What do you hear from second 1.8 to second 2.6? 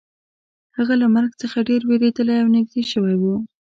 ویریدلی او